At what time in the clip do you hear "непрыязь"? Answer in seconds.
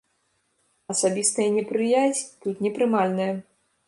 1.57-2.23